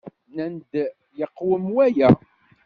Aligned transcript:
Nnan-d 0.29 0.71
yeqwem 1.19 1.65
waya. 1.75 2.09